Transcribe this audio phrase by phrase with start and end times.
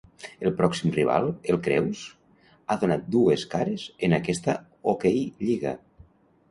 [0.49, 2.01] El pròxim rival, el Creus,
[2.67, 4.59] ha donat dues cares en aquesta
[4.97, 5.79] OkLliga.